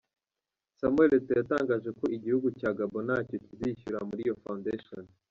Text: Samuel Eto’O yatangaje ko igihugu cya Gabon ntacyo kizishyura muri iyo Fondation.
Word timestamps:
Samuel 0.79 1.11
Eto’O 1.17 1.33
yatangaje 1.39 1.89
ko 1.99 2.05
igihugu 2.15 2.47
cya 2.59 2.69
Gabon 2.79 3.03
ntacyo 3.07 3.35
kizishyura 3.45 3.97
muri 4.07 4.21
iyo 4.25 4.35
Fondation. 4.43 5.03